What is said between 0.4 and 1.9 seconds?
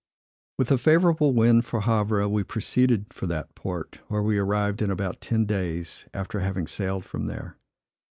With a favorable wind for